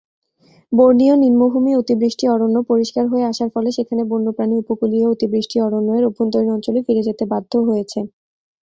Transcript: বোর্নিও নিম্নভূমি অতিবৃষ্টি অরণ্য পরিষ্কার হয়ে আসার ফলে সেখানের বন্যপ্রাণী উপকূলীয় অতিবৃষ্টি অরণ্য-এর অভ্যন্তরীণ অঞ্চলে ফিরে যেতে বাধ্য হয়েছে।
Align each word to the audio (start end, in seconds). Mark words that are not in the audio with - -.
বোর্নিও 0.71 1.15
নিম্নভূমি 1.15 1.71
অতিবৃষ্টি 1.75 2.25
অরণ্য 2.27 2.57
পরিষ্কার 2.69 3.05
হয়ে 3.07 3.27
আসার 3.31 3.49
ফলে 3.53 3.69
সেখানের 3.77 4.09
বন্যপ্রাণী 4.11 4.55
উপকূলীয় 4.57 5.05
অতিবৃষ্টি 5.13 5.57
অরণ্য-এর 5.61 6.07
অভ্যন্তরীণ 6.09 6.49
অঞ্চলে 6.55 6.79
ফিরে 6.85 7.01
যেতে 7.07 7.23
বাধ্য 7.31 7.51
হয়েছে। 7.67 7.99